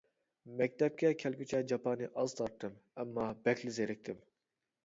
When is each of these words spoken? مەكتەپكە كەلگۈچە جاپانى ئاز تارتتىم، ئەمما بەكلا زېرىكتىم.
مەكتەپكە 0.61 1.11
كەلگۈچە 1.25 1.59
جاپانى 1.71 2.09
ئاز 2.21 2.35
تارتتىم، 2.39 2.81
ئەمما 3.03 3.29
بەكلا 3.49 3.75
زېرىكتىم. 3.81 4.29